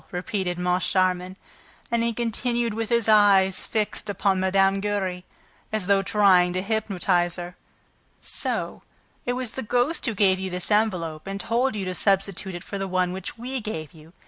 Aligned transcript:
repeated 0.09 0.57
Moncharmin. 0.57 1.37
And 1.91 2.01
he 2.01 2.11
continued 2.11 2.73
with 2.73 2.89
his 2.89 3.07
eyes 3.07 3.67
fixed 3.67 4.09
upon 4.09 4.39
Mme. 4.41 4.79
Giry, 4.79 5.25
as 5.71 5.85
though 5.85 6.01
trying 6.01 6.53
to 6.53 6.61
hypnotize 6.63 7.35
her. 7.35 7.55
"So 8.19 8.81
it 9.27 9.33
was 9.33 9.51
the 9.51 9.61
ghost 9.61 10.07
who 10.07 10.15
gave 10.15 10.39
you 10.39 10.49
this 10.49 10.71
envelope 10.71 11.27
and 11.27 11.39
told 11.39 11.75
you 11.75 11.85
to 11.85 11.93
substitute 11.93 12.55
it 12.55 12.63
for 12.63 12.79
the 12.79 12.87
one 12.87 13.13
which 13.13 13.37
we 13.37 13.61
gave 13.61 13.93
you? 13.93 14.13